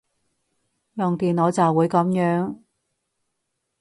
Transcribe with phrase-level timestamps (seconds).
[0.95, 2.57] 用電腦就會噉樣